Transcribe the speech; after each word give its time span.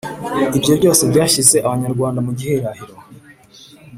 ibyo 0.57 0.73
byose 0.79 1.03
byashyize 1.11 1.57
Abanyarwanda 1.67 2.19
mu 2.25 2.31
gihirahiro. 2.37 2.95